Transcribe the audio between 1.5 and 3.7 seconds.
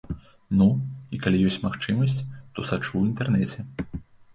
ёсць магчымасць, то сачу ў інтэрнэце.